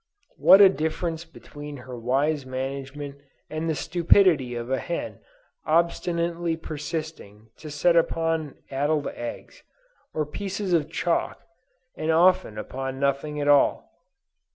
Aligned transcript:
What 0.39 0.61
a 0.61 0.69
difference 0.69 1.25
between 1.25 1.77
her 1.85 1.95
wise 1.95 2.43
management 2.43 3.17
and 3.51 3.69
the 3.69 3.75
stupidity 3.75 4.55
of 4.55 4.71
a 4.71 4.79
hen 4.79 5.19
obstinately 5.63 6.57
persisting 6.57 7.49
to 7.57 7.69
set 7.69 7.95
upon 7.95 8.55
addled 8.71 9.05
eggs, 9.09 9.61
or 10.11 10.25
pieces 10.25 10.73
of 10.73 10.89
chalk, 10.89 11.43
and 11.95 12.09
often 12.09 12.57
upon 12.57 12.99
nothing 12.99 13.39
at 13.39 13.47
all. 13.47 13.91